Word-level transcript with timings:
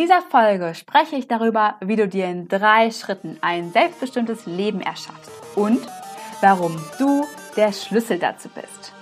dieser 0.00 0.22
Folge 0.22 0.74
spreche 0.74 1.16
ich 1.16 1.28
darüber, 1.28 1.74
wie 1.82 1.94
du 1.94 2.08
dir 2.08 2.24
in 2.24 2.48
drei 2.48 2.90
Schritten 2.90 3.36
ein 3.42 3.70
selbstbestimmtes 3.70 4.46
Leben 4.46 4.80
erschaffst 4.80 5.30
und 5.54 5.86
warum 6.40 6.82
du 6.98 7.26
der 7.54 7.70
Schlüssel 7.74 8.18
dazu 8.18 8.48
bist. 8.48 8.94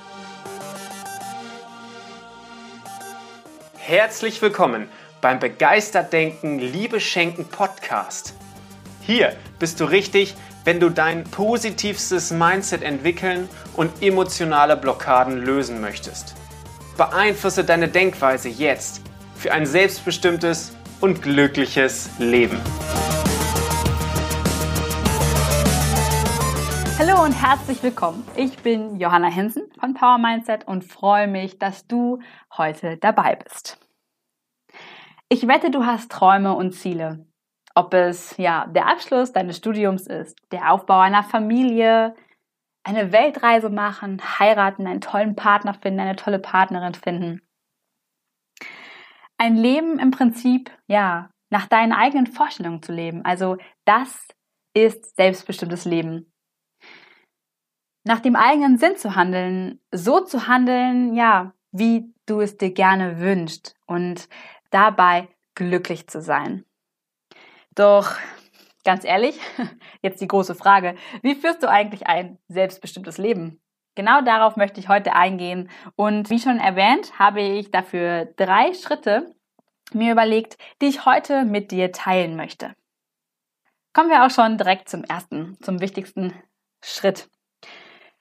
Herzlich 3.76 4.42
willkommen 4.42 4.88
beim 5.20 5.38
Begeistert 5.38 6.12
Denken, 6.12 6.58
Liebe 6.58 6.98
Schenken 6.98 7.44
Podcast. 7.44 8.34
Hier 9.00 9.36
bist 9.60 9.78
du 9.78 9.84
richtig, 9.84 10.34
wenn 10.64 10.80
du 10.80 10.90
dein 10.90 11.22
positivstes 11.22 12.32
Mindset 12.32 12.82
entwickeln 12.82 13.48
und 13.76 14.02
emotionale 14.02 14.76
Blockaden 14.76 15.38
lösen 15.38 15.80
möchtest. 15.80 16.34
Beeinflusse 16.96 17.62
deine 17.62 17.86
Denkweise 17.86 18.48
jetzt 18.48 19.02
für 19.36 19.52
ein 19.52 19.64
selbstbestimmtes 19.64 20.72
und 21.00 21.22
glückliches 21.22 22.10
Leben. 22.18 22.58
Hallo 26.98 27.22
und 27.22 27.32
herzlich 27.32 27.82
willkommen. 27.82 28.24
Ich 28.34 28.58
bin 28.58 28.96
Johanna 28.96 29.28
Hensen 29.28 29.70
von 29.78 29.94
Power 29.94 30.18
Mindset 30.18 30.66
und 30.66 30.82
freue 30.82 31.28
mich, 31.28 31.58
dass 31.58 31.86
du 31.86 32.18
heute 32.56 32.96
dabei 32.96 33.36
bist. 33.36 33.78
Ich 35.28 35.46
wette, 35.46 35.70
du 35.70 35.86
hast 35.86 36.10
Träume 36.10 36.54
und 36.54 36.72
Ziele. 36.72 37.26
Ob 37.74 37.94
es 37.94 38.36
ja 38.36 38.66
der 38.66 38.88
Abschluss 38.88 39.32
deines 39.32 39.58
Studiums 39.58 40.08
ist, 40.08 40.36
der 40.50 40.72
Aufbau 40.72 40.98
einer 40.98 41.22
Familie, 41.22 42.16
eine 42.82 43.12
Weltreise 43.12 43.70
machen, 43.70 44.20
heiraten, 44.40 44.86
einen 44.86 45.00
tollen 45.00 45.36
Partner 45.36 45.74
finden, 45.74 46.00
eine 46.00 46.16
tolle 46.16 46.40
Partnerin 46.40 46.94
finden 46.94 47.42
ein 49.38 49.56
Leben 49.56 49.98
im 49.98 50.10
Prinzip, 50.10 50.70
ja, 50.86 51.30
nach 51.50 51.66
deinen 51.66 51.92
eigenen 51.92 52.26
Vorstellungen 52.26 52.82
zu 52.82 52.92
leben. 52.92 53.24
Also 53.24 53.56
das 53.84 54.28
ist 54.74 55.16
selbstbestimmtes 55.16 55.84
Leben. 55.84 56.30
Nach 58.04 58.20
dem 58.20 58.36
eigenen 58.36 58.78
Sinn 58.78 58.96
zu 58.96 59.16
handeln, 59.16 59.80
so 59.92 60.20
zu 60.20 60.46
handeln, 60.46 61.14
ja, 61.14 61.54
wie 61.72 62.12
du 62.26 62.40
es 62.40 62.56
dir 62.56 62.72
gerne 62.72 63.20
wünschst 63.20 63.74
und 63.86 64.28
dabei 64.70 65.28
glücklich 65.54 66.08
zu 66.08 66.20
sein. 66.20 66.64
Doch 67.74 68.16
ganz 68.84 69.04
ehrlich, 69.04 69.38
jetzt 70.02 70.20
die 70.20 70.28
große 70.28 70.54
Frage, 70.54 70.96
wie 71.22 71.34
führst 71.34 71.62
du 71.62 71.68
eigentlich 71.68 72.06
ein 72.06 72.38
selbstbestimmtes 72.48 73.18
Leben? 73.18 73.60
Genau 73.98 74.20
darauf 74.20 74.54
möchte 74.54 74.78
ich 74.78 74.88
heute 74.88 75.12
eingehen. 75.14 75.68
Und 75.96 76.30
wie 76.30 76.38
schon 76.38 76.60
erwähnt, 76.60 77.18
habe 77.18 77.40
ich 77.40 77.72
dafür 77.72 78.26
drei 78.36 78.72
Schritte 78.72 79.34
mir 79.92 80.12
überlegt, 80.12 80.56
die 80.80 80.86
ich 80.86 81.04
heute 81.04 81.44
mit 81.44 81.72
dir 81.72 81.90
teilen 81.90 82.36
möchte. 82.36 82.76
Kommen 83.92 84.08
wir 84.08 84.24
auch 84.24 84.30
schon 84.30 84.56
direkt 84.56 84.88
zum 84.88 85.02
ersten, 85.02 85.60
zum 85.62 85.80
wichtigsten 85.80 86.32
Schritt. 86.80 87.28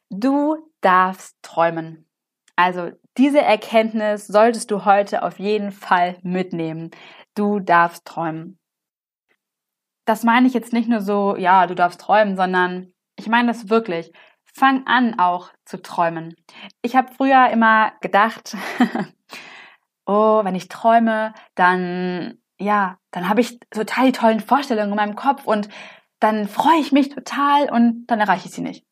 Du 0.10 0.58
darfst 0.82 1.38
träumen. 1.44 2.10
Also 2.56 2.90
diese 3.16 3.42
Erkenntnis 3.42 4.26
solltest 4.26 4.72
du 4.72 4.84
heute 4.84 5.22
auf 5.22 5.38
jeden 5.38 5.72
Fall 5.72 6.18
mitnehmen. 6.24 6.90
Du 7.36 7.60
darfst 7.60 8.04
träumen. 8.04 8.58
Das 10.06 10.24
meine 10.24 10.48
ich 10.48 10.56
jetzt 10.56 10.74
nicht 10.74 10.90
nur 10.90 11.02
so, 11.02 11.36
ja, 11.36 11.68
du 11.68 11.76
darfst 11.76 12.02
träumen, 12.02 12.36
sondern 12.36 12.94
ich 13.16 13.28
meine 13.28 13.50
das 13.50 13.70
wirklich. 13.70 14.12
Fang 14.58 14.88
an 14.88 15.20
auch 15.20 15.52
zu 15.66 15.80
träumen. 15.80 16.36
Ich 16.82 16.96
habe 16.96 17.14
früher 17.14 17.52
immer 17.52 17.92
gedacht, 18.02 18.58
oh, 20.08 20.44
wenn 20.44 20.56
ich 20.56 20.68
träume, 20.68 21.36
dann, 21.54 22.40
ja, 22.60 22.98
dann 23.12 23.30
habe 23.30 23.42
ich 23.42 23.60
total 23.70 24.08
die 24.08 24.14
tollen 24.14 24.40
Vorstellungen 24.40 24.90
in 24.90 24.96
meinem 24.96 25.16
Kopf 25.16 25.46
und 25.46 25.70
dann 26.20 26.48
freue 26.48 26.80
ich 26.80 26.92
mich 26.92 27.10
total 27.10 27.70
und 27.70 28.08
dann 28.08 28.20
erreiche 28.20 28.48
ich 28.48 28.56
sie 28.56 28.62
nicht. 28.62 28.87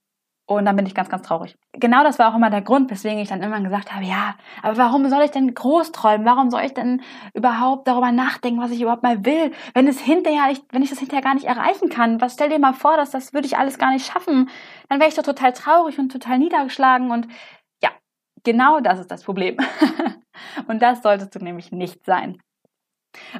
Und 0.47 0.65
dann 0.65 0.75
bin 0.75 0.85
ich 0.85 0.93
ganz, 0.93 1.09
ganz 1.09 1.25
traurig. 1.25 1.57
Genau 1.73 2.03
das 2.03 2.19
war 2.19 2.31
auch 2.31 2.35
immer 2.35 2.51
der 2.51 2.61
Grund, 2.61 2.91
weswegen 2.91 3.17
ich 3.17 3.29
dann 3.29 3.41
immer 3.41 3.59
gesagt 3.61 3.91
habe, 3.91 4.05
ja, 4.05 4.35
aber 4.61 4.77
warum 4.77 5.09
soll 5.09 5.23
ich 5.23 5.31
denn 5.31 5.51
groß 5.55 5.91
träumen? 5.91 6.25
Warum 6.25 6.51
soll 6.51 6.61
ich 6.61 6.73
denn 6.73 7.01
überhaupt 7.33 7.87
darüber 7.87 8.11
nachdenken, 8.11 8.61
was 8.61 8.69
ich 8.69 8.79
überhaupt 8.79 9.01
mal 9.01 9.25
will, 9.25 9.51
wenn 9.73 9.87
es 9.87 9.99
hinterher, 9.99 10.55
wenn 10.71 10.83
ich 10.83 10.91
das 10.91 10.99
hinterher 10.99 11.23
gar 11.23 11.33
nicht 11.33 11.47
erreichen 11.47 11.89
kann? 11.89 12.21
Was 12.21 12.33
stell 12.33 12.49
dir 12.49 12.59
mal 12.59 12.73
vor, 12.73 12.95
dass 12.95 13.09
das 13.09 13.33
würde 13.33 13.47
ich 13.47 13.57
alles 13.57 13.79
gar 13.79 13.91
nicht 13.91 14.05
schaffen? 14.05 14.49
Dann 14.87 14.99
wäre 14.99 15.09
ich 15.09 15.15
doch 15.15 15.23
total 15.23 15.51
traurig 15.53 15.97
und 15.97 16.11
total 16.11 16.37
niedergeschlagen 16.37 17.09
und 17.09 17.27
ja, 17.81 17.89
genau 18.43 18.81
das 18.81 18.99
ist 18.99 19.09
das 19.09 19.23
Problem. 19.23 19.57
und 20.67 20.79
das 20.83 21.01
solltest 21.01 21.33
du 21.33 21.39
nämlich 21.39 21.71
nicht 21.71 22.05
sein. 22.05 22.37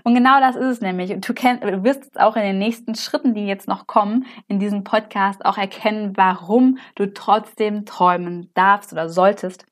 Und 0.03 0.15
genau 0.15 0.39
das 0.39 0.55
ist 0.55 0.65
es 0.65 0.81
nämlich. 0.81 1.09
Du, 1.09 1.33
du 1.33 1.83
wirst 1.83 2.05
jetzt 2.05 2.19
auch 2.19 2.35
in 2.35 2.43
den 2.43 2.59
nächsten 2.59 2.95
Schritten, 2.95 3.33
die 3.33 3.45
jetzt 3.45 3.67
noch 3.67 3.87
kommen, 3.87 4.25
in 4.47 4.59
diesem 4.59 4.83
Podcast 4.83 5.45
auch 5.45 5.57
erkennen, 5.57 6.13
warum 6.15 6.77
du 6.95 7.13
trotzdem 7.13 7.85
träumen 7.85 8.51
darfst 8.53 8.93
oder 8.93 9.09
solltest. 9.09 9.65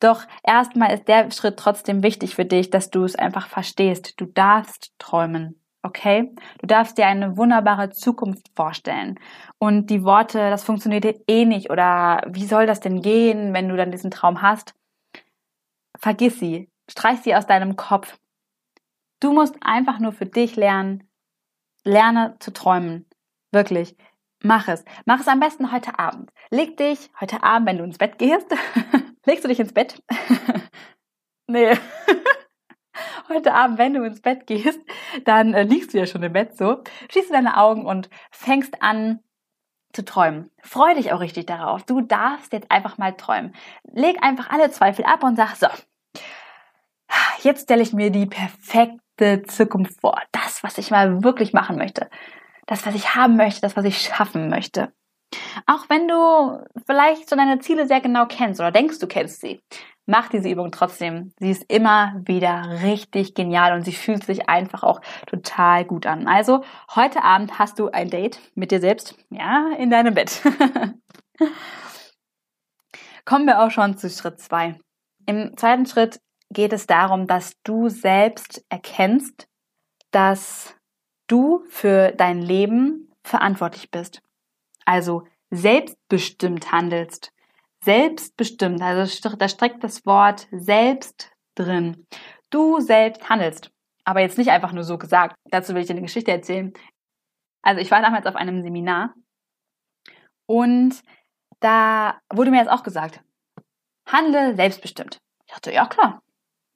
Doch 0.00 0.24
erstmal 0.42 0.92
ist 0.92 1.08
der 1.08 1.30
Schritt 1.30 1.56
trotzdem 1.56 2.02
wichtig 2.02 2.34
für 2.34 2.44
dich, 2.44 2.70
dass 2.70 2.90
du 2.90 3.04
es 3.04 3.16
einfach 3.16 3.48
verstehst. 3.48 4.20
Du 4.20 4.26
darfst 4.26 4.92
träumen. 4.98 5.60
Okay? 5.82 6.34
Du 6.58 6.66
darfst 6.66 6.98
dir 6.98 7.06
eine 7.06 7.36
wunderbare 7.36 7.90
Zukunft 7.90 8.50
vorstellen. 8.56 9.18
Und 9.58 9.88
die 9.88 10.02
Worte, 10.02 10.50
das 10.50 10.64
funktioniert 10.64 11.06
eh 11.28 11.44
nicht 11.44 11.70
oder 11.70 12.22
wie 12.28 12.44
soll 12.44 12.66
das 12.66 12.80
denn 12.80 13.00
gehen, 13.00 13.54
wenn 13.54 13.68
du 13.68 13.76
dann 13.76 13.92
diesen 13.92 14.10
Traum 14.10 14.42
hast? 14.42 14.74
Vergiss 15.98 16.38
sie. 16.40 16.68
Streich 16.90 17.20
sie 17.20 17.34
aus 17.34 17.46
deinem 17.46 17.76
Kopf. 17.76 18.18
Du 19.20 19.32
musst 19.32 19.56
einfach 19.60 19.98
nur 19.98 20.12
für 20.12 20.26
dich 20.26 20.56
lernen, 20.56 21.08
lerne 21.84 22.36
zu 22.38 22.52
träumen. 22.52 23.06
Wirklich. 23.50 23.96
Mach 24.42 24.68
es. 24.68 24.84
Mach 25.06 25.20
es 25.20 25.28
am 25.28 25.40
besten 25.40 25.72
heute 25.72 25.98
Abend. 25.98 26.30
Leg 26.50 26.76
dich 26.76 27.10
heute 27.20 27.42
Abend, 27.42 27.66
wenn 27.66 27.78
du 27.78 27.84
ins 27.84 27.98
Bett 27.98 28.18
gehst. 28.18 28.46
legst 29.24 29.44
du 29.44 29.48
dich 29.48 29.60
ins 29.60 29.72
Bett? 29.72 30.02
nee. 31.46 31.72
heute 33.28 33.54
Abend, 33.54 33.78
wenn 33.78 33.94
du 33.94 34.04
ins 34.04 34.20
Bett 34.20 34.46
gehst, 34.46 34.80
dann 35.24 35.54
äh, 35.54 35.62
liegst 35.62 35.94
du 35.94 35.98
ja 35.98 36.06
schon 36.06 36.22
im 36.22 36.34
Bett 36.34 36.56
so. 36.56 36.82
Schließt 37.10 37.32
deine 37.32 37.56
Augen 37.56 37.86
und 37.86 38.10
fängst 38.30 38.82
an 38.82 39.20
zu 39.94 40.04
träumen. 40.04 40.50
Freu 40.62 40.94
dich 40.94 41.12
auch 41.12 41.20
richtig 41.20 41.46
darauf. 41.46 41.84
Du 41.84 42.02
darfst 42.02 42.52
jetzt 42.52 42.70
einfach 42.70 42.98
mal 42.98 43.16
träumen. 43.16 43.54
Leg 43.84 44.22
einfach 44.22 44.50
alle 44.50 44.70
Zweifel 44.70 45.06
ab 45.06 45.24
und 45.24 45.36
sag 45.36 45.56
so. 45.56 45.68
Jetzt 47.42 47.62
stelle 47.62 47.82
ich 47.82 47.94
mir 47.94 48.10
die 48.10 48.26
perfekte 48.26 49.05
perfekte 49.16 49.42
Zukunft 49.46 50.00
vor. 50.00 50.20
Das, 50.32 50.62
was 50.62 50.78
ich 50.78 50.90
mal 50.90 51.22
wirklich 51.22 51.52
machen 51.52 51.76
möchte. 51.76 52.08
Das, 52.66 52.86
was 52.86 52.94
ich 52.94 53.14
haben 53.14 53.36
möchte, 53.36 53.60
das, 53.60 53.76
was 53.76 53.84
ich 53.84 53.98
schaffen 53.98 54.48
möchte. 54.48 54.92
Auch 55.66 55.88
wenn 55.88 56.08
du 56.08 56.64
vielleicht 56.86 57.28
so 57.28 57.36
deine 57.36 57.58
Ziele 57.58 57.86
sehr 57.86 58.00
genau 58.00 58.26
kennst 58.26 58.60
oder 58.60 58.70
denkst, 58.70 58.98
du 59.00 59.06
kennst 59.06 59.40
sie, 59.40 59.60
mach 60.06 60.28
diese 60.28 60.48
Übung 60.48 60.70
trotzdem. 60.70 61.32
Sie 61.38 61.50
ist 61.50 61.64
immer 61.68 62.14
wieder 62.24 62.82
richtig 62.82 63.34
genial 63.34 63.72
und 63.72 63.82
sie 63.82 63.92
fühlt 63.92 64.24
sich 64.24 64.48
einfach 64.48 64.82
auch 64.82 65.00
total 65.26 65.84
gut 65.84 66.06
an. 66.06 66.28
Also 66.28 66.62
heute 66.94 67.22
Abend 67.22 67.58
hast 67.58 67.78
du 67.78 67.88
ein 67.90 68.08
Date 68.08 68.40
mit 68.54 68.70
dir 68.70 68.80
selbst, 68.80 69.16
ja, 69.30 69.70
in 69.78 69.90
deinem 69.90 70.14
Bett. 70.14 70.42
Kommen 73.24 73.46
wir 73.46 73.60
auch 73.60 73.70
schon 73.72 73.98
zu 73.98 74.08
Schritt 74.08 74.40
zwei. 74.40 74.78
Im 75.26 75.56
zweiten 75.56 75.86
Schritt 75.86 76.20
geht 76.50 76.72
es 76.72 76.86
darum, 76.86 77.26
dass 77.26 77.60
du 77.62 77.88
selbst 77.88 78.64
erkennst, 78.68 79.48
dass 80.10 80.76
du 81.26 81.64
für 81.68 82.12
dein 82.12 82.40
Leben 82.40 83.12
verantwortlich 83.24 83.90
bist. 83.90 84.22
Also 84.84 85.26
selbstbestimmt 85.50 86.72
handelst. 86.72 87.32
Selbstbestimmt, 87.82 88.80
also 88.82 89.36
da 89.36 89.48
steckt 89.48 89.84
das 89.84 90.06
Wort 90.06 90.48
selbst 90.50 91.32
drin. 91.54 92.06
Du 92.50 92.80
selbst 92.80 93.28
handelst. 93.28 93.70
Aber 94.04 94.20
jetzt 94.20 94.38
nicht 94.38 94.50
einfach 94.50 94.72
nur 94.72 94.84
so 94.84 94.98
gesagt. 94.98 95.36
Dazu 95.50 95.74
will 95.74 95.80
ich 95.80 95.88
dir 95.88 95.94
eine 95.94 96.02
Geschichte 96.02 96.30
erzählen. 96.30 96.72
Also 97.62 97.80
ich 97.80 97.90
war 97.90 98.00
damals 98.00 98.26
auf 98.26 98.36
einem 98.36 98.62
Seminar 98.62 99.14
und 100.46 101.02
da 101.60 102.20
wurde 102.32 102.50
mir 102.50 102.58
jetzt 102.58 102.70
auch 102.70 102.84
gesagt, 102.84 103.20
handle 104.06 104.54
selbstbestimmt. 104.54 105.18
Ich 105.46 105.52
dachte, 105.52 105.72
ja 105.72 105.86
klar, 105.86 106.22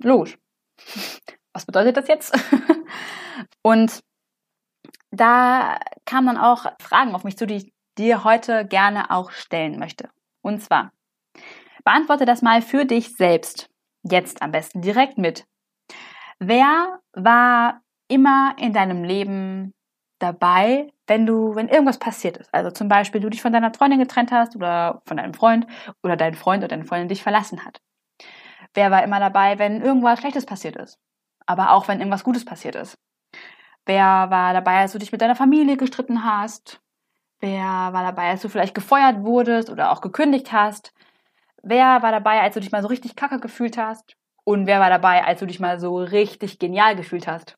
Logisch. 0.02 0.38
Was 1.52 1.66
bedeutet 1.66 1.96
das 1.96 2.08
jetzt? 2.08 2.36
Und 3.62 4.00
da 5.10 5.78
kamen 6.04 6.26
dann 6.26 6.38
auch 6.38 6.66
Fragen 6.80 7.14
auf 7.14 7.24
mich 7.24 7.36
zu, 7.36 7.46
die 7.46 7.56
ich 7.56 7.72
dir 7.98 8.24
heute 8.24 8.64
gerne 8.66 9.10
auch 9.10 9.30
stellen 9.30 9.78
möchte. 9.78 10.08
Und 10.42 10.62
zwar, 10.62 10.92
beantworte 11.84 12.24
das 12.24 12.42
mal 12.42 12.62
für 12.62 12.84
dich 12.84 13.16
selbst. 13.16 13.68
Jetzt 14.02 14.42
am 14.42 14.52
besten 14.52 14.80
direkt 14.80 15.18
mit. 15.18 15.44
Wer 16.38 17.00
war 17.12 17.82
immer 18.08 18.54
in 18.58 18.72
deinem 18.72 19.04
Leben 19.04 19.74
dabei, 20.18 20.90
wenn 21.06 21.26
du, 21.26 21.54
wenn 21.54 21.68
irgendwas 21.68 21.98
passiert 21.98 22.38
ist? 22.38 22.52
Also 22.54 22.70
zum 22.70 22.88
Beispiel, 22.88 23.20
du 23.20 23.28
dich 23.28 23.42
von 23.42 23.52
deiner 23.52 23.74
Freundin 23.74 23.98
getrennt 23.98 24.32
hast 24.32 24.56
oder 24.56 25.02
von 25.06 25.18
deinem 25.18 25.34
Freund 25.34 25.66
oder 26.02 26.16
dein 26.16 26.34
Freund 26.34 26.60
oder 26.60 26.68
deine 26.68 26.84
Freundin 26.84 27.08
dich 27.08 27.22
verlassen 27.22 27.64
hat. 27.64 27.80
Wer 28.74 28.90
war 28.90 29.02
immer 29.02 29.20
dabei, 29.20 29.58
wenn 29.58 29.82
irgendwas 29.82 30.20
Schlechtes 30.20 30.46
passiert 30.46 30.76
ist? 30.76 30.98
Aber 31.46 31.72
auch 31.72 31.88
wenn 31.88 31.98
irgendwas 31.98 32.24
Gutes 32.24 32.44
passiert 32.44 32.76
ist. 32.76 32.96
Wer 33.86 34.30
war 34.30 34.52
dabei, 34.52 34.80
als 34.80 34.92
du 34.92 34.98
dich 34.98 35.10
mit 35.10 35.20
deiner 35.20 35.36
Familie 35.36 35.76
gestritten 35.76 36.24
hast? 36.24 36.80
Wer 37.40 37.64
war 37.64 38.02
dabei, 38.02 38.30
als 38.30 38.42
du 38.42 38.48
vielleicht 38.48 38.74
gefeuert 38.74 39.22
wurdest 39.22 39.70
oder 39.70 39.90
auch 39.90 40.00
gekündigt 40.00 40.52
hast? 40.52 40.92
Wer 41.62 42.02
war 42.02 42.12
dabei, 42.12 42.40
als 42.42 42.54
du 42.54 42.60
dich 42.60 42.70
mal 42.70 42.82
so 42.82 42.88
richtig 42.88 43.16
kacke 43.16 43.40
gefühlt 43.40 43.78
hast? 43.78 44.16
Und 44.44 44.66
wer 44.66 44.80
war 44.80 44.90
dabei, 44.90 45.24
als 45.24 45.40
du 45.40 45.46
dich 45.46 45.60
mal 45.60 45.80
so 45.80 45.96
richtig 45.96 46.58
genial 46.58 46.96
gefühlt 46.96 47.26
hast? 47.26 47.56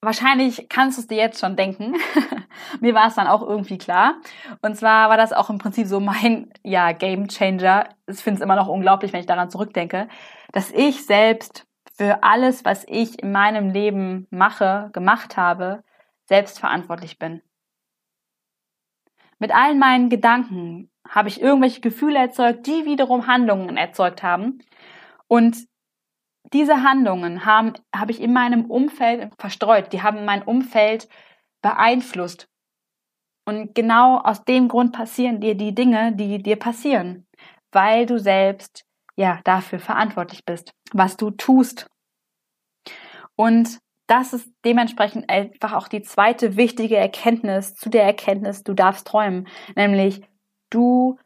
Wahrscheinlich 0.00 0.68
kannst 0.68 0.98
du 0.98 1.02
es 1.02 1.08
dir 1.08 1.18
jetzt 1.18 1.40
schon 1.40 1.56
denken. 1.56 1.96
Mir 2.80 2.94
war 2.94 3.08
es 3.08 3.14
dann 3.14 3.26
auch 3.26 3.42
irgendwie 3.42 3.78
klar. 3.78 4.14
Und 4.62 4.76
zwar 4.76 5.08
war 5.08 5.16
das 5.16 5.32
auch 5.32 5.50
im 5.50 5.58
Prinzip 5.58 5.86
so 5.86 6.00
mein, 6.00 6.52
ja, 6.62 6.92
Game 6.92 7.28
Changer. 7.28 7.88
Ich 8.06 8.18
finde 8.18 8.38
es 8.38 8.44
immer 8.44 8.56
noch 8.56 8.68
unglaublich, 8.68 9.12
wenn 9.12 9.20
ich 9.20 9.26
daran 9.26 9.50
zurückdenke, 9.50 10.08
dass 10.52 10.70
ich 10.70 11.04
selbst 11.06 11.66
für 11.96 12.22
alles, 12.22 12.64
was 12.64 12.84
ich 12.88 13.22
in 13.22 13.32
meinem 13.32 13.70
Leben 13.70 14.26
mache, 14.30 14.90
gemacht 14.92 15.36
habe, 15.36 15.82
selbst 16.24 16.58
verantwortlich 16.58 17.18
bin. 17.18 17.42
Mit 19.38 19.54
allen 19.54 19.78
meinen 19.78 20.10
Gedanken 20.10 20.90
habe 21.08 21.28
ich 21.28 21.40
irgendwelche 21.40 21.80
Gefühle 21.80 22.18
erzeugt, 22.18 22.66
die 22.66 22.84
wiederum 22.84 23.26
Handlungen 23.26 23.76
erzeugt 23.76 24.22
haben. 24.22 24.60
Und 25.28 25.66
diese 26.52 26.82
Handlungen 26.82 27.44
haben, 27.44 27.72
habe 27.94 28.12
ich 28.12 28.20
in 28.20 28.32
meinem 28.32 28.66
Umfeld 28.66 29.32
verstreut. 29.38 29.92
Die 29.92 30.02
haben 30.02 30.24
mein 30.24 30.42
Umfeld 30.42 31.08
beeinflusst. 31.62 32.48
Und 33.46 33.74
genau 33.74 34.18
aus 34.18 34.44
dem 34.44 34.68
Grund 34.68 34.92
passieren 34.92 35.40
dir 35.40 35.54
die 35.54 35.74
Dinge, 35.74 36.14
die 36.14 36.42
dir 36.42 36.56
passieren, 36.56 37.26
weil 37.72 38.06
du 38.06 38.18
selbst 38.18 38.84
ja 39.16 39.40
dafür 39.44 39.78
verantwortlich 39.78 40.44
bist, 40.44 40.72
was 40.92 41.16
du 41.16 41.30
tust. 41.30 41.86
Und 43.36 43.78
das 44.06 44.32
ist 44.32 44.52
dementsprechend 44.64 45.30
einfach 45.30 45.72
auch 45.72 45.88
die 45.88 46.02
zweite 46.02 46.56
wichtige 46.56 46.96
Erkenntnis 46.96 47.74
zu 47.74 47.90
der 47.90 48.04
Erkenntnis, 48.04 48.64
du 48.64 48.74
darfst 48.74 49.06
träumen, 49.06 49.46
nämlich 49.76 50.20
du 50.70 51.18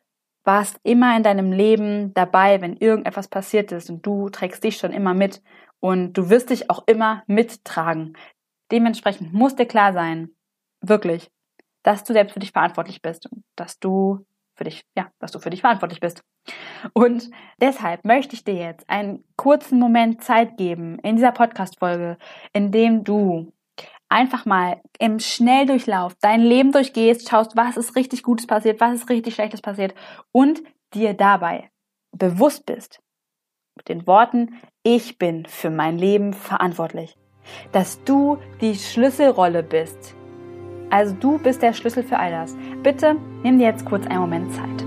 warst 0.45 0.79
immer 0.83 1.17
in 1.17 1.23
deinem 1.23 1.51
Leben 1.53 2.13
dabei, 2.13 2.61
wenn 2.61 2.77
irgendetwas 2.77 3.29
passiert 3.29 3.73
ist 3.73 3.89
und 3.89 4.05
du 4.05 4.29
trägst 4.29 4.63
dich 4.63 4.77
schon 4.77 4.93
immer 4.93 5.15
mit 5.15 5.43
und 5.81 6.13
du 6.13 6.29
wirst 6.29 6.51
dich 6.51 6.71
auch 6.71 6.85
immer 6.87 7.23
mittragen. 7.27 8.17
Dementsprechend 8.75 9.33
muss 9.33 9.55
dir 9.55 9.67
klar 9.67 9.93
sein, 9.93 10.31
wirklich, 10.81 11.31
dass 11.85 12.03
du 12.03 12.13
selbst 12.13 12.33
für 12.33 12.41
dich 12.41 12.51
verantwortlich 12.51 13.03
bist 13.03 13.31
und 13.31 13.45
dass 13.55 13.79
du 13.79 14.27
für 14.57 14.65
dich, 14.65 14.85
ja, 14.97 15.13
dass 15.21 15.31
du 15.31 15.39
für 15.39 15.51
dich 15.51 15.61
verantwortlich 15.61 16.01
bist. 16.01 16.25
Und 16.93 17.31
deshalb 17.61 18.05
möchte 18.05 18.35
ich 18.35 18.43
dir 18.43 18.55
jetzt 18.55 18.91
einen 18.91 19.23
kurzen 19.37 19.79
Moment 19.79 20.25
Zeit 20.25 20.57
geben 20.57 20.99
in 21.05 21.15
dieser 21.15 21.31
Podcast-Folge, 21.31 22.19
in 22.53 22.73
dem 22.73 23.05
du 23.05 23.53
einfach 24.09 24.45
mal 24.45 24.81
im 24.99 25.21
Schnelldurchlauf 25.21 26.17
dein 26.21 26.41
Leben 26.41 26.73
durchgehst, 26.73 27.29
schaust, 27.29 27.57
was 27.57 27.77
ist 27.77 27.95
richtig 27.95 28.25
Gutes 28.25 28.49
passiert, 28.49 28.81
was 28.81 28.95
ist 28.95 29.09
richtig 29.09 29.35
Schlechtes 29.35 29.63
passiert 29.63 29.95
und 30.33 30.65
dir 30.95 31.15
dabei 31.15 31.71
bewusst 32.11 32.67
bist 32.67 32.99
mit 33.77 33.89
den 33.89 34.05
Worten, 34.09 34.61
ich 34.83 35.17
bin 35.17 35.47
für 35.47 35.71
mein 35.71 35.97
Leben 35.97 36.33
verantwortlich. 36.33 37.17
Dass 37.73 38.03
du 38.05 38.39
die 38.61 38.75
Schlüsselrolle 38.75 39.63
bist. 39.63 40.15
Also 40.91 41.15
du 41.15 41.39
bist 41.39 41.63
der 41.63 41.73
Schlüssel 41.73 42.03
für 42.03 42.19
all 42.19 42.31
das. 42.31 42.57
Bitte 42.83 43.17
nimm 43.43 43.59
dir 43.59 43.67
jetzt 43.67 43.85
kurz 43.85 44.07
einen 44.07 44.21
Moment 44.21 44.53
Zeit. 44.55 44.85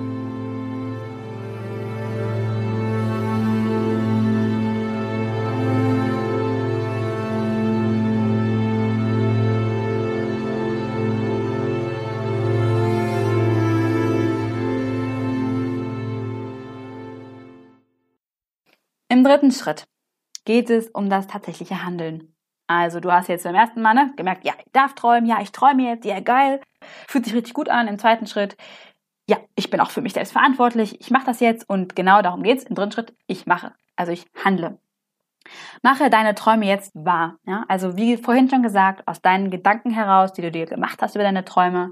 Im 19.10 19.24
dritten 19.24 19.52
Schritt 19.52 19.88
geht 20.46 20.70
es 20.70 20.90
um 20.90 21.10
das 21.10 21.28
tatsächliche 21.28 21.84
Handeln. 21.84 22.37
Also 22.68 23.00
du 23.00 23.12
hast 23.12 23.30
jetzt 23.30 23.44
beim 23.44 23.56
ersten 23.56 23.82
Mal 23.82 23.94
ne, 23.94 24.14
gemerkt, 24.18 24.46
ja, 24.46 24.54
ich 24.60 24.72
darf 24.74 24.94
träumen, 24.94 25.26
ja, 25.26 25.42
ich 25.42 25.52
träume 25.52 25.84
jetzt, 25.84 26.06
ja, 26.06 26.20
geil, 26.20 26.62
fühlt 27.08 27.26
sich 27.26 27.34
richtig 27.34 27.54
gut 27.54 27.70
an. 27.70 27.88
Im 27.88 27.98
zweiten 27.98 28.28
Schritt, 28.28 28.58
ja, 29.30 29.38
ich 29.56 29.70
bin 29.70 29.80
auch 29.80 29.92
für 29.92 30.02
mich 30.02 30.14
selbst 30.14 30.34
verantwortlich, 30.34 31.00
ich 31.00 31.10
mache 31.10 31.26
das 31.26 31.40
jetzt 31.40 31.70
und 31.70 31.96
genau 31.96 32.22
darum 32.22 32.44
geht's. 32.44 32.64
Im 32.64 32.76
dritten 32.76 32.92
Schritt, 32.92 33.16
ich 33.28 33.46
mache, 33.46 33.74
also 33.96 34.12
ich 34.12 34.26
handle. 34.44 34.80
Mache 35.82 36.10
deine 36.10 36.36
Träume 36.36 36.66
jetzt 36.66 36.92
wahr. 36.94 37.38
Ja? 37.46 37.64
Also 37.70 37.96
wie 37.96 38.18
vorhin 38.18 38.50
schon 38.50 38.64
gesagt, 38.64 39.08
aus 39.08 39.22
deinen 39.22 39.50
Gedanken 39.50 39.92
heraus, 39.92 40.34
die 40.34 40.42
du 40.42 40.52
dir 40.52 40.66
gemacht 40.66 41.02
hast 41.02 41.16
über 41.16 41.24
deine 41.24 41.46
Träume, 41.46 41.92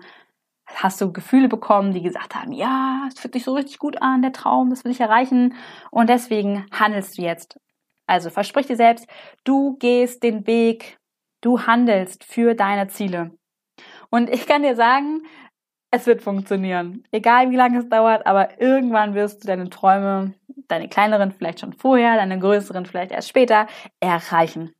hast 0.68 1.00
du 1.00 1.13
Gefühle 1.13 1.48
bekommen, 1.48 1.94
die 1.94 2.01
gesagt 2.01 2.36
haben, 2.36 2.51
ja, 2.51 3.06
es 3.07 3.19
fühlt 3.19 3.33
sich 3.33 3.44
so 3.44 3.54
richtig 3.54 3.78
gut 3.80 4.01
an, 4.01 4.21
der 4.21 4.33
Traum, 4.33 4.69
das 4.69 4.83
will 4.83 4.92
ich 4.92 5.00
erreichen. 5.00 5.54
Und 5.92 6.10
deswegen 6.10 6.66
handelst 6.71 7.18
du 7.18 7.21
jetzt. 7.21 7.60
Also 8.07 8.30
versprich 8.30 8.68
dir 8.68 8.75
selbst, 8.75 9.07
du 9.44 9.78
gehst 9.78 10.24
den 10.24 10.46
Weg, 10.48 10.98
du 11.42 11.62
handelst 11.62 12.24
für 12.24 12.54
deine 12.54 12.88
Ziele. 12.88 13.31
Und 14.10 14.30
ich 14.30 14.46
kann 14.46 14.62
dir 14.62 14.75
sagen, 14.75 15.24
es 15.92 16.06
wird 16.06 16.22
funktionieren. 16.22 17.04
Egal 17.12 17.52
wie 17.52 17.56
lange 17.56 17.80
es 17.80 17.90
dauert, 17.90 18.25
aber 18.25 18.60
irgendwann 18.62 19.16
wirst 19.16 19.44
du 19.44 19.48
deine 19.48 19.69
Träume, 19.69 20.34
deine 20.68 20.90
kleineren 20.90 21.31
vielleicht 21.31 21.60
schon 21.60 21.74
vorher, 21.74 22.16
deine 22.16 22.40
größeren 22.40 22.86
vielleicht 22.86 23.12
erst 23.12 23.30
später, 23.30 23.68
erreichen. 24.00 24.74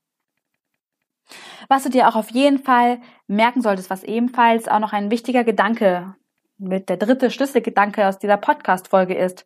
Was 1.68 1.83
du 1.83 1.89
dir 1.89 2.07
auch 2.07 2.16
auf 2.16 2.30
jeden 2.31 2.60
Fall 2.60 3.00
merken 3.27 3.62
solltest, 3.62 3.89
was 3.89 4.04
ebenfalls 4.04 4.68
auch 4.68 4.80
noch 4.80 4.94
ein 4.94 5.10
wichtiger 5.10 5.44
Gedanke 5.44 6.16
mit 6.57 6.89
der 6.89 6.98
dritte 6.98 7.31
Schlüsselgedanke 7.31 8.07
aus 8.07 8.19
dieser 8.19 8.38
Podcast-Folge 8.38 9.16
ist, 9.16 9.45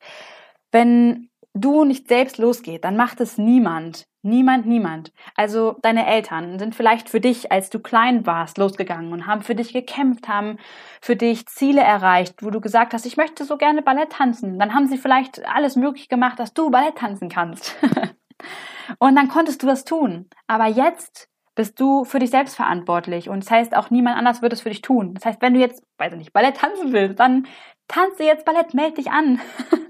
wenn 0.71 1.28
du 1.53 1.83
nicht 1.83 2.07
selbst 2.07 2.37
losgehst, 2.37 2.83
dann 2.83 2.95
macht 2.95 3.21
es 3.21 3.37
niemand. 3.37 4.05
Niemand, 4.21 4.65
niemand. 4.65 5.13
Also 5.35 5.77
deine 5.81 6.05
Eltern 6.05 6.59
sind 6.59 6.75
vielleicht 6.75 7.07
für 7.07 7.21
dich, 7.21 7.53
als 7.53 7.69
du 7.69 7.79
klein 7.79 8.25
warst, 8.25 8.57
losgegangen 8.57 9.13
und 9.13 9.27
haben 9.27 9.43
für 9.43 9.55
dich 9.55 9.71
gekämpft, 9.71 10.27
haben 10.27 10.57
für 11.01 11.15
dich 11.15 11.45
Ziele 11.47 11.81
erreicht, 11.81 12.43
wo 12.43 12.49
du 12.49 12.59
gesagt 12.59 12.93
hast, 12.93 13.05
ich 13.05 13.15
möchte 13.15 13.45
so 13.45 13.55
gerne 13.55 13.81
Ballett 13.81 14.11
tanzen. 14.11 14.59
Dann 14.59 14.73
haben 14.73 14.87
sie 14.87 14.97
vielleicht 14.97 15.45
alles 15.47 15.77
möglich 15.77 16.09
gemacht, 16.09 16.37
dass 16.37 16.53
du 16.53 16.69
Ballett 16.69 16.97
tanzen 16.97 17.29
kannst. 17.29 17.77
und 18.99 19.15
dann 19.15 19.29
konntest 19.29 19.63
du 19.63 19.67
das 19.67 19.85
tun. 19.85 20.29
Aber 20.47 20.67
jetzt 20.67 21.29
bist 21.55 21.79
du 21.79 22.03
für 22.03 22.19
dich 22.19 22.29
selbst 22.29 22.57
verantwortlich. 22.57 23.29
Und 23.29 23.45
das 23.45 23.51
heißt, 23.51 23.75
auch 23.75 23.89
niemand 23.89 24.17
anders 24.17 24.41
wird 24.41 24.51
es 24.51 24.61
für 24.61 24.69
dich 24.69 24.81
tun. 24.81 25.13
Das 25.13 25.25
heißt, 25.25 25.41
wenn 25.41 25.53
du 25.53 25.61
jetzt, 25.61 25.81
weiß 25.97 26.11
ich 26.11 26.19
nicht, 26.19 26.33
Ballett 26.33 26.57
tanzen 26.57 26.91
willst, 26.91 27.19
dann 27.19 27.47
tanze 27.87 28.23
jetzt 28.23 28.43
Ballett, 28.43 28.73
melde 28.73 28.95
dich 28.95 29.11
an. 29.11 29.39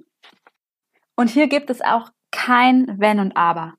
und 1.20 1.30
hier 1.30 1.50
gibt 1.50 1.70
es 1.70 1.82
auch 1.82 2.12
kein 2.32 2.96
Wenn 2.98 3.20
und 3.20 3.36
Aber. 3.36 3.74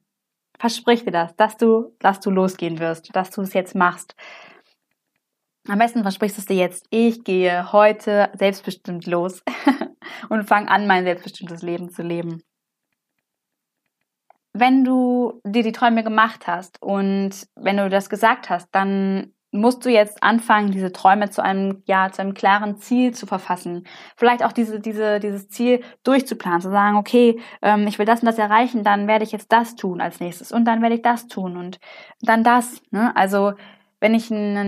Versprich 0.59 1.04
dir 1.06 1.11
das, 1.11 1.35
dass 1.37 1.56
du, 1.56 1.97
dass 1.99 2.20
du 2.20 2.30
losgehen 2.30 2.78
wirst, 2.78 3.16
dass 3.16 3.30
du 3.30 3.40
es 3.40 3.54
jetzt 3.54 3.75
machst. 3.75 4.14
Am 5.66 5.78
besten 5.78 6.02
versprichst 6.02 6.37
du 6.37 6.40
es 6.42 6.47
dir 6.47 6.56
jetzt, 6.56 6.87
ich 6.90 7.25
gehe 7.25 7.73
heute 7.73 8.30
selbstbestimmt 8.35 9.06
los 9.06 9.42
und 10.28 10.47
fange 10.47 10.70
an, 10.70 10.87
mein 10.87 11.04
selbstbestimmtes 11.04 11.62
Leben 11.62 11.88
zu 11.90 12.02
leben 12.02 12.42
wenn 14.52 14.85
du 14.85 15.40
dir 15.44 15.62
die 15.62 15.73
Träume 15.73 16.02
gemacht 16.02 16.47
hast 16.47 16.82
und 16.82 17.47
wenn 17.54 17.76
du 17.76 17.88
das 17.88 18.11
gesagt 18.11 18.50
hast, 18.50 18.68
dann 18.73 19.32
musst 19.52 19.85
du 19.85 19.90
jetzt 19.90 20.23
anfangen, 20.23 20.71
diese 20.71 20.92
Träume 20.92 21.30
zu 21.30 21.42
einem, 21.42 21.83
ja, 21.87 22.11
zu 22.11 22.23
einem 22.23 22.35
klaren 22.35 22.78
Ziel 22.78 23.12
zu 23.12 23.26
verfassen. 23.26 23.87
Vielleicht 24.16 24.45
auch 24.45 24.52
diese, 24.52 24.80
diese, 24.80 25.19
dieses 25.19 25.49
Ziel 25.49 25.83
durchzuplanen, 26.04 26.61
zu 26.61 26.71
sagen, 26.71 26.97
okay, 26.97 27.40
ähm, 27.62 27.87
ich 27.87 27.99
will 27.99 28.07
das 28.07 28.21
und 28.21 28.26
das 28.26 28.38
erreichen, 28.38 28.85
dann 28.85 29.09
werde 29.09 29.25
ich 29.25 29.33
jetzt 29.33 29.52
das 29.52 29.75
tun 29.76 30.00
als 30.00 30.21
nächstes 30.21 30.52
und 30.52 30.64
dann 30.64 30.83
werde 30.83 30.95
ich 30.95 31.02
das 31.02 31.26
tun 31.26 31.57
und 31.57 31.80
dann 32.21 32.45
das. 32.45 32.80
Ne? 32.90 33.14
Also 33.16 33.54
wenn 34.00 34.14
ich 34.14 34.30
eine, 34.30 34.61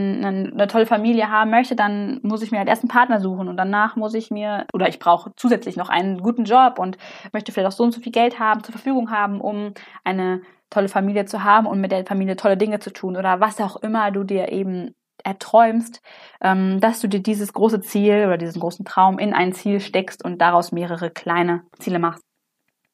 eine, 0.53 0.67
tolle 0.67 0.85
Familie 0.87 1.31
haben 1.31 1.51
möchte, 1.51 1.75
dann 1.75 2.21
muss 2.23 2.43
ich 2.43 2.51
mir 2.51 2.59
halt 2.59 2.69
erst 2.69 2.83
einen 2.83 2.91
Partner 2.91 3.19
suchen 3.19 3.49
und 3.49 3.57
danach 3.57 3.97
muss 3.97 4.13
ich 4.15 4.31
mir, 4.31 4.67
oder 4.75 4.89
ich 4.89 4.99
brauche 4.99 5.33
zusätzlich 5.37 5.77
noch 5.77 5.89
einen 5.89 6.19
guten 6.19 6.45
Job 6.45 6.79
und 6.79 6.99
möchte 7.33 7.51
vielleicht 7.51 7.69
auch 7.69 7.77
so 7.77 7.85
und 7.85 7.93
so 7.93 8.01
viel 8.01 8.13
Geld 8.13 8.39
haben, 8.39 8.63
zur 8.63 8.73
Verfügung 8.73 9.11
haben, 9.11 9.41
um 9.41 9.73
eine 10.05 10.43
tolle 10.73 10.89
Familie 10.89 11.27
zu 11.27 11.45
haben 11.45 11.67
und 11.67 11.81
mit 11.81 11.93
der 11.93 12.05
Familie 12.07 12.37
tolle 12.37 12.57
Dinge 12.57 12.81
zu 12.81 12.93
tun 12.93 13.17
oder 13.17 13.41
was 13.41 13.61
auch 13.61 13.77
immer 13.77 14.11
du 14.11 14.25
dir 14.25 14.51
eben 14.51 14.95
erträumst, 15.25 16.01
ähm, 16.41 16.81
dass 16.81 17.01
du 17.01 17.09
dir 17.09 17.21
dieses 17.21 17.53
große 17.53 17.81
Ziel 17.81 18.25
oder 18.27 18.39
diesen 18.39 18.61
großen 18.61 18.85
Traum 18.85 19.19
in 19.19 19.35
ein 19.35 19.53
Ziel 19.53 19.81
steckst 19.81 20.25
und 20.25 20.39
daraus 20.41 20.73
mehrere 20.73 21.11
kleine 21.11 21.65
Ziele 21.79 21.99
machst. 21.99 22.25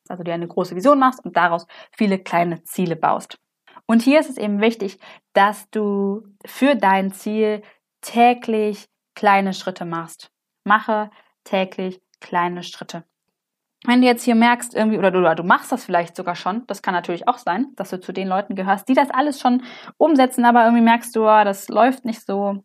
Also 0.09 0.23
dir 0.23 0.35
eine 0.35 0.49
große 0.49 0.75
Vision 0.75 0.99
machst 0.99 1.25
und 1.25 1.37
daraus 1.37 1.67
viele 1.97 2.19
kleine 2.19 2.63
Ziele 2.65 2.97
baust. 2.97 3.39
Und 3.87 4.03
hier 4.03 4.21
ist 4.21 4.31
es 4.31 4.37
eben 4.37 4.61
wichtig, 4.61 4.99
dass 5.33 5.71
du 5.71 6.23
für 6.45 6.77
dein 6.77 7.13
Ziel 7.13 7.63
täglich 8.01 8.89
kleine 9.15 9.55
Schritte 9.55 9.85
machst. 9.85 10.31
Mache 10.65 11.11
täglich 11.45 12.01
kleine 12.21 12.63
Schritte. 12.63 13.05
Wenn 13.85 14.01
du 14.01 14.07
jetzt 14.07 14.25
hier 14.25 14.35
merkst, 14.35 14.75
irgendwie, 14.75 14.99
oder 14.99 15.11
du, 15.11 15.21
oder 15.21 15.35
du 15.35 15.45
machst 15.45 15.71
das 15.71 15.85
vielleicht 15.85 16.17
sogar 16.17 16.35
schon, 16.35 16.67
das 16.67 16.83
kann 16.83 16.95
natürlich 16.95 17.29
auch 17.29 17.39
sein, 17.39 17.69
dass 17.77 17.91
du 17.91 18.01
zu 18.01 18.13
den 18.13 18.29
Leuten 18.29 18.55
gehörst, 18.55 18.89
die 18.89 18.95
das 18.95 19.11
alles 19.11 19.41
schon 19.41 19.63
umsetzen, 19.97 20.45
aber 20.45 20.65
irgendwie 20.65 20.83
merkst 20.83 21.15
du, 21.15 21.23
oh, 21.23 21.45
das 21.45 21.69
läuft 21.69 22.05
nicht 22.05 22.25
so. 22.27 22.65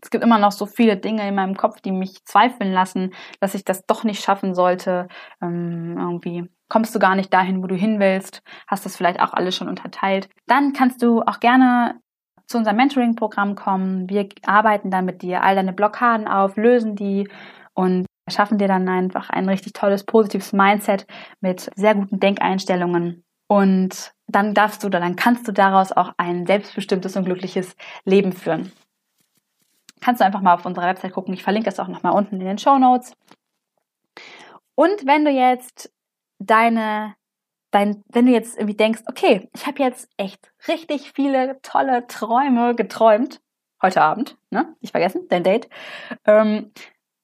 Es 0.00 0.10
gibt 0.10 0.22
immer 0.22 0.38
noch 0.38 0.52
so 0.52 0.66
viele 0.66 0.96
Dinge 0.96 1.26
in 1.26 1.34
meinem 1.34 1.56
Kopf, 1.56 1.80
die 1.80 1.90
mich 1.90 2.24
zweifeln 2.24 2.72
lassen, 2.72 3.14
dass 3.40 3.54
ich 3.54 3.64
das 3.64 3.84
doch 3.86 4.04
nicht 4.04 4.22
schaffen 4.22 4.54
sollte. 4.54 5.08
Ähm, 5.42 5.96
irgendwie 5.98 6.48
kommst 6.68 6.94
du 6.94 6.98
gar 6.98 7.16
nicht 7.16 7.32
dahin, 7.32 7.62
wo 7.62 7.66
du 7.66 7.74
hin 7.74 7.98
willst, 7.98 8.42
hast 8.68 8.84
das 8.84 8.96
vielleicht 8.96 9.20
auch 9.20 9.32
alles 9.32 9.56
schon 9.56 9.68
unterteilt. 9.68 10.28
Dann 10.46 10.72
kannst 10.72 11.02
du 11.02 11.22
auch 11.22 11.40
gerne 11.40 12.00
zu 12.46 12.58
unserem 12.58 12.76
Mentoring-Programm 12.76 13.54
kommen. 13.56 14.08
Wir 14.08 14.28
arbeiten 14.46 14.90
dann 14.90 15.04
mit 15.04 15.22
dir 15.22 15.42
all 15.42 15.54
deine 15.54 15.72
Blockaden 15.72 16.28
auf, 16.28 16.56
lösen 16.56 16.94
die 16.94 17.28
und 17.74 18.06
schaffen 18.30 18.58
dir 18.58 18.68
dann 18.68 18.88
einfach 18.88 19.30
ein 19.30 19.48
richtig 19.48 19.72
tolles, 19.72 20.04
positives 20.04 20.52
Mindset 20.52 21.06
mit 21.40 21.70
sehr 21.76 21.94
guten 21.94 22.20
Denkeinstellungen. 22.20 23.24
Und 23.48 24.12
dann 24.26 24.54
darfst 24.54 24.84
du, 24.84 24.88
dann 24.88 25.16
kannst 25.16 25.48
du 25.48 25.52
daraus 25.52 25.92
auch 25.92 26.12
ein 26.18 26.46
selbstbestimmtes 26.46 27.16
und 27.16 27.24
glückliches 27.24 27.76
Leben 28.04 28.32
führen. 28.32 28.72
Kannst 30.00 30.20
du 30.20 30.24
einfach 30.24 30.42
mal 30.42 30.54
auf 30.54 30.66
unserer 30.66 30.86
Website 30.86 31.12
gucken. 31.12 31.34
Ich 31.34 31.42
verlinke 31.42 31.70
das 31.70 31.80
auch 31.80 31.88
nochmal 31.88 32.12
unten 32.12 32.40
in 32.40 32.46
den 32.46 32.58
Show 32.58 32.78
Notes. 32.78 33.14
Und 34.74 35.06
wenn 35.06 35.24
du 35.24 35.30
jetzt 35.30 35.92
deine, 36.38 37.14
dein, 37.72 38.04
wenn 38.08 38.26
du 38.26 38.32
jetzt 38.32 38.56
irgendwie 38.56 38.76
denkst, 38.76 39.02
okay, 39.08 39.48
ich 39.54 39.66
habe 39.66 39.82
jetzt 39.82 40.08
echt 40.16 40.52
richtig 40.68 41.12
viele 41.12 41.60
tolle 41.62 42.06
Träume 42.06 42.74
geträumt, 42.74 43.40
heute 43.82 44.02
Abend, 44.02 44.36
ne? 44.50 44.76
Nicht 44.80 44.92
vergessen, 44.92 45.26
dein 45.28 45.42
Date. 45.42 45.68
Ähm, 46.26 46.72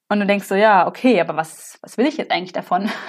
und 0.08 0.20
du 0.20 0.26
denkst 0.26 0.46
so, 0.46 0.54
ja, 0.54 0.87
okay, 0.87 1.20
aber 1.20 1.37
was, 1.37 1.78
was 1.82 1.99
will 1.99 2.06
ich 2.06 2.16
jetzt 2.16 2.30
eigentlich 2.30 2.52
davon? 2.52 2.90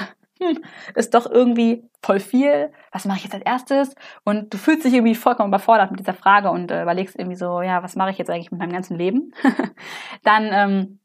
Hm, 0.41 0.61
ist 0.95 1.13
doch 1.13 1.31
irgendwie 1.31 1.89
voll 2.03 2.19
viel. 2.19 2.69
Was 2.91 3.05
mache 3.05 3.19
ich 3.19 3.23
jetzt 3.23 3.35
als 3.35 3.45
erstes? 3.45 3.95
Und 4.25 4.53
du 4.53 4.57
fühlst 4.57 4.83
dich 4.83 4.93
irgendwie 4.93 5.15
vollkommen 5.15 5.47
überfordert 5.47 5.91
mit 5.91 6.01
dieser 6.01 6.13
Frage 6.13 6.51
und 6.51 6.71
äh, 6.71 6.81
überlegst 6.81 7.17
irgendwie 7.17 7.37
so, 7.37 7.61
ja, 7.61 7.81
was 7.83 7.95
mache 7.95 8.09
ich 8.11 8.17
jetzt 8.17 8.29
eigentlich 8.29 8.51
mit 8.51 8.59
meinem 8.59 8.73
ganzen 8.73 8.97
Leben? 8.97 9.31
Dann 10.25 10.49
ähm, 10.51 10.99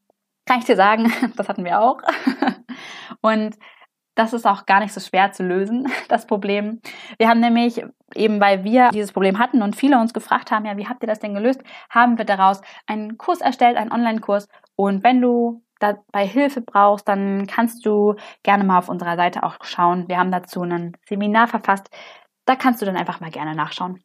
kann 0.47 0.59
ich 0.59 0.65
dir 0.65 0.75
sagen, 0.75 1.13
das 1.37 1.49
hatten 1.49 1.65
wir 1.65 1.81
auch. 1.81 1.99
und 3.21 3.57
das 4.17 4.33
ist 4.33 4.47
auch 4.47 4.67
gar 4.67 4.81
nicht 4.81 4.93
so 4.93 5.01
schwer 5.01 5.31
zu 5.31 5.45
lösen, 5.45 5.87
das 6.09 6.27
Problem. 6.27 6.81
Wir 7.17 7.29
haben 7.29 7.39
nämlich, 7.39 7.85
eben 8.15 8.41
weil 8.41 8.65
wir 8.65 8.91
dieses 8.91 9.13
Problem 9.13 9.39
hatten 9.39 9.63
und 9.63 9.77
viele 9.77 9.99
uns 9.99 10.13
gefragt 10.13 10.51
haben, 10.51 10.67
ja, 10.67 10.77
wie 10.77 10.89
habt 10.89 11.03
ihr 11.05 11.07
das 11.07 11.21
denn 11.21 11.35
gelöst, 11.35 11.63
haben 11.89 12.19
wir 12.19 12.25
daraus 12.25 12.61
einen 12.87 13.17
Kurs 13.17 13.41
erstellt, 13.41 13.77
einen 13.77 13.93
Online-Kurs. 13.93 14.49
Und 14.75 15.05
wenn 15.05 15.21
du 15.21 15.63
dabei 15.81 16.27
Hilfe 16.27 16.61
brauchst, 16.61 17.09
dann 17.09 17.47
kannst 17.47 17.85
du 17.85 18.15
gerne 18.43 18.65
mal 18.65 18.79
auf 18.79 18.89
unserer 18.89 19.17
Seite 19.17 19.43
auch 19.43 19.57
schauen. 19.63 20.09
Wir 20.09 20.19
haben 20.19 20.31
dazu 20.31 20.63
ein 20.63 20.97
Seminar 21.09 21.49
verfasst. 21.49 21.91
Da 22.45 22.57
kannst 22.57 22.81
du 22.81 22.87
dann 22.87 22.97
einfach 22.97 23.21
mal 23.21 23.31
gerne 23.31 23.55
nachschauen. 23.55 24.03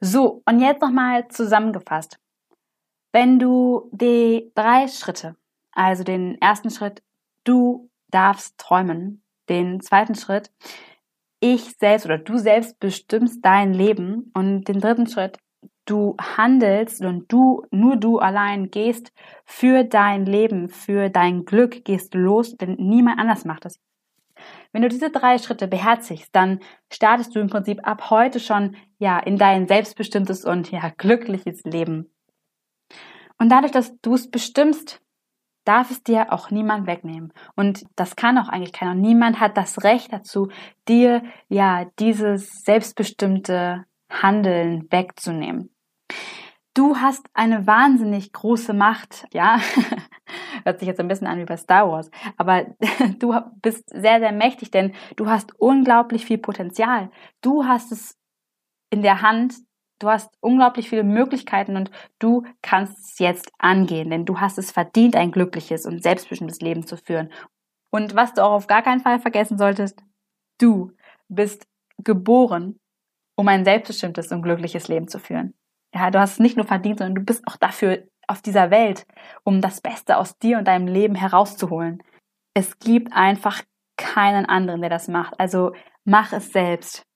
So, 0.00 0.42
und 0.46 0.60
jetzt 0.60 0.82
nochmal 0.82 1.28
zusammengefasst. 1.28 2.18
Wenn 3.12 3.38
du 3.38 3.88
die 3.92 4.52
drei 4.54 4.88
Schritte, 4.88 5.36
also 5.72 6.04
den 6.04 6.40
ersten 6.40 6.70
Schritt, 6.70 7.02
du 7.44 7.90
darfst 8.08 8.58
träumen, 8.58 9.22
den 9.48 9.80
zweiten 9.80 10.14
Schritt, 10.14 10.52
ich 11.40 11.76
selbst 11.78 12.06
oder 12.06 12.18
du 12.18 12.38
selbst 12.38 12.78
bestimmst 12.80 13.44
dein 13.44 13.72
Leben 13.72 14.30
und 14.34 14.64
den 14.64 14.80
dritten 14.80 15.06
Schritt, 15.06 15.38
du 15.86 16.16
handelst 16.20 17.02
und 17.02 17.30
du, 17.32 17.64
nur 17.70 17.96
du 17.96 18.18
allein 18.18 18.70
gehst 18.70 19.12
für 19.44 19.84
dein 19.84 20.26
Leben, 20.26 20.68
für 20.68 21.08
dein 21.08 21.44
Glück, 21.44 21.84
gehst 21.84 22.14
los, 22.14 22.56
denn 22.56 22.76
niemand 22.78 23.18
anders 23.18 23.44
macht 23.44 23.64
das. 23.64 23.80
Wenn 24.72 24.82
du 24.82 24.88
diese 24.88 25.10
drei 25.10 25.38
Schritte 25.38 25.68
beherzigst, 25.68 26.28
dann 26.32 26.60
startest 26.92 27.34
du 27.34 27.40
im 27.40 27.48
Prinzip 27.48 27.86
ab 27.86 28.10
heute 28.10 28.40
schon, 28.40 28.76
ja, 28.98 29.18
in 29.18 29.38
dein 29.38 29.66
selbstbestimmtes 29.66 30.44
und, 30.44 30.70
ja, 30.70 30.92
glückliches 30.96 31.64
Leben. 31.64 32.10
Und 33.38 33.50
dadurch, 33.50 33.72
dass 33.72 33.98
du 34.00 34.14
es 34.14 34.30
bestimmst, 34.30 35.00
darf 35.64 35.90
es 35.90 36.02
dir 36.02 36.32
auch 36.32 36.50
niemand 36.50 36.86
wegnehmen. 36.86 37.32
Und 37.54 37.84
das 37.96 38.16
kann 38.16 38.38
auch 38.38 38.48
eigentlich 38.48 38.72
keiner. 38.72 38.94
Niemand 38.94 39.40
hat 39.40 39.56
das 39.56 39.82
Recht 39.82 40.12
dazu, 40.12 40.48
dir, 40.88 41.22
ja, 41.48 41.86
dieses 41.98 42.62
selbstbestimmte 42.62 43.84
Handeln 44.10 44.86
wegzunehmen. 44.90 45.75
Du 46.76 46.98
hast 46.98 47.26
eine 47.32 47.66
wahnsinnig 47.66 48.34
große 48.34 48.74
Macht, 48.74 49.26
ja. 49.32 49.58
Hört 50.64 50.78
sich 50.78 50.86
jetzt 50.86 51.00
ein 51.00 51.08
bisschen 51.08 51.26
an 51.26 51.38
wie 51.38 51.46
bei 51.46 51.56
Star 51.56 51.88
Wars. 51.88 52.10
Aber 52.36 52.66
du 53.18 53.34
bist 53.62 53.88
sehr, 53.88 54.20
sehr 54.20 54.32
mächtig, 54.32 54.70
denn 54.72 54.92
du 55.16 55.26
hast 55.26 55.58
unglaublich 55.58 56.26
viel 56.26 56.36
Potenzial. 56.36 57.10
Du 57.40 57.64
hast 57.64 57.92
es 57.92 58.18
in 58.90 59.00
der 59.00 59.22
Hand. 59.22 59.54
Du 59.98 60.10
hast 60.10 60.30
unglaublich 60.40 60.90
viele 60.90 61.04
Möglichkeiten 61.04 61.76
und 61.76 61.90
du 62.18 62.44
kannst 62.60 62.98
es 62.98 63.18
jetzt 63.18 63.50
angehen, 63.56 64.10
denn 64.10 64.26
du 64.26 64.40
hast 64.40 64.58
es 64.58 64.70
verdient, 64.70 65.16
ein 65.16 65.32
glückliches 65.32 65.86
und 65.86 66.02
selbstbestimmtes 66.02 66.60
Leben 66.60 66.86
zu 66.86 66.98
führen. 66.98 67.32
Und 67.90 68.14
was 68.14 68.34
du 68.34 68.44
auch 68.44 68.52
auf 68.52 68.66
gar 68.66 68.82
keinen 68.82 69.00
Fall 69.00 69.18
vergessen 69.18 69.56
solltest, 69.56 69.98
du 70.58 70.92
bist 71.28 71.66
geboren, 72.04 72.78
um 73.34 73.48
ein 73.48 73.64
selbstbestimmtes 73.64 74.30
und 74.32 74.42
glückliches 74.42 74.88
Leben 74.88 75.08
zu 75.08 75.18
führen. 75.18 75.54
Ja, 75.96 76.10
du 76.10 76.20
hast 76.20 76.32
es 76.32 76.38
nicht 76.40 76.58
nur 76.58 76.66
verdient, 76.66 76.98
sondern 76.98 77.14
du 77.14 77.22
bist 77.22 77.42
auch 77.48 77.56
dafür 77.56 78.02
auf 78.26 78.42
dieser 78.42 78.70
Welt, 78.70 79.06
um 79.44 79.62
das 79.62 79.80
Beste 79.80 80.18
aus 80.18 80.36
dir 80.36 80.58
und 80.58 80.68
deinem 80.68 80.88
Leben 80.88 81.14
herauszuholen. 81.14 82.02
Es 82.52 82.78
gibt 82.78 83.14
einfach 83.14 83.62
keinen 83.96 84.44
anderen, 84.44 84.82
der 84.82 84.90
das 84.90 85.08
macht. 85.08 85.40
Also 85.40 85.72
mach 86.04 86.34
es 86.34 86.52
selbst. 86.52 87.06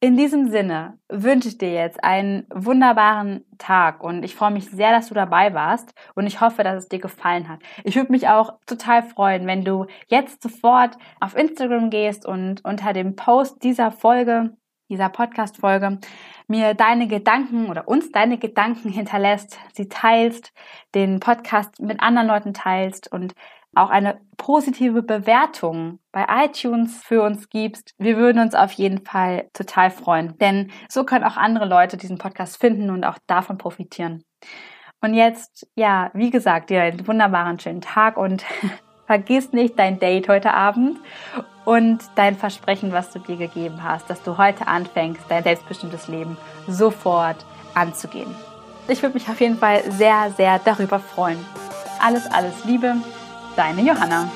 In 0.00 0.16
diesem 0.16 0.48
Sinne 0.48 0.98
wünsche 1.10 1.48
ich 1.48 1.58
dir 1.58 1.72
jetzt 1.72 2.02
einen 2.02 2.46
wunderbaren 2.54 3.44
Tag 3.58 4.02
und 4.02 4.22
ich 4.22 4.34
freue 4.34 4.52
mich 4.52 4.70
sehr, 4.70 4.92
dass 4.92 5.08
du 5.08 5.14
dabei 5.14 5.52
warst 5.52 5.92
und 6.14 6.26
ich 6.26 6.40
hoffe, 6.40 6.62
dass 6.62 6.84
es 6.84 6.88
dir 6.88 7.00
gefallen 7.00 7.50
hat. 7.50 7.60
Ich 7.84 7.96
würde 7.96 8.12
mich 8.12 8.28
auch 8.28 8.58
total 8.64 9.02
freuen, 9.02 9.46
wenn 9.46 9.64
du 9.64 9.84
jetzt 10.06 10.42
sofort 10.42 10.96
auf 11.20 11.36
Instagram 11.36 11.90
gehst 11.90 12.24
und 12.24 12.64
unter 12.64 12.94
dem 12.94 13.14
Post 13.14 13.62
dieser 13.62 13.90
Folge 13.90 14.56
dieser 14.88 15.08
Podcast-Folge 15.08 15.98
mir 16.46 16.74
deine 16.74 17.08
Gedanken 17.08 17.68
oder 17.68 17.88
uns 17.88 18.10
deine 18.10 18.38
Gedanken 18.38 18.88
hinterlässt, 18.90 19.58
sie 19.72 19.88
teilst, 19.88 20.52
den 20.94 21.20
Podcast 21.20 21.80
mit 21.80 22.00
anderen 22.00 22.28
Leuten 22.28 22.54
teilst 22.54 23.10
und 23.12 23.34
auch 23.74 23.90
eine 23.90 24.20
positive 24.36 25.02
Bewertung 25.02 26.00
bei 26.10 26.26
iTunes 26.44 27.02
für 27.02 27.22
uns 27.22 27.50
gibst. 27.50 27.94
Wir 27.98 28.16
würden 28.16 28.40
uns 28.40 28.54
auf 28.54 28.72
jeden 28.72 29.04
Fall 29.04 29.48
total 29.52 29.90
freuen, 29.90 30.36
denn 30.38 30.70
so 30.88 31.04
können 31.04 31.24
auch 31.24 31.36
andere 31.36 31.66
Leute 31.66 31.96
diesen 31.96 32.18
Podcast 32.18 32.58
finden 32.58 32.90
und 32.90 33.04
auch 33.04 33.18
davon 33.26 33.58
profitieren. 33.58 34.24
Und 35.00 35.14
jetzt, 35.14 35.68
ja, 35.76 36.10
wie 36.14 36.30
gesagt, 36.30 36.70
dir 36.70 36.82
einen 36.82 37.06
wunderbaren 37.06 37.60
schönen 37.60 37.80
Tag 37.80 38.16
und 38.16 38.44
vergiss 39.08 39.54
nicht 39.54 39.78
dein 39.78 39.98
Date 39.98 40.28
heute 40.28 40.52
Abend 40.52 40.98
und 41.64 41.98
dein 42.14 42.36
Versprechen, 42.36 42.92
was 42.92 43.10
du 43.10 43.18
dir 43.18 43.36
gegeben 43.36 43.82
hast, 43.82 44.08
dass 44.10 44.22
du 44.22 44.36
heute 44.36 44.68
anfängst, 44.68 45.22
dein 45.30 45.42
selbstbestimmtes 45.42 46.08
Leben 46.08 46.36
sofort 46.68 47.38
anzugehen. 47.72 48.32
Ich 48.86 49.02
würde 49.02 49.14
mich 49.14 49.26
auf 49.28 49.40
jeden 49.40 49.56
Fall 49.56 49.82
sehr, 49.90 50.30
sehr 50.36 50.60
darüber 50.62 50.98
freuen. 50.98 51.38
Alles, 52.00 52.30
alles 52.30 52.64
Liebe, 52.66 52.96
deine 53.56 53.80
Johanna. 53.80 54.30